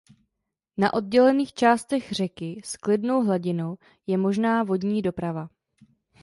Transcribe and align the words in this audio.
Na 0.77 0.93
oddělených 0.93 1.53
částech 1.53 2.11
řeky 2.11 2.61
s 2.65 2.77
klidnou 2.77 3.23
hladinou 3.25 3.77
je 4.07 4.17
možná 4.17 4.63
vodní 4.63 5.01
doprava. 5.01 5.49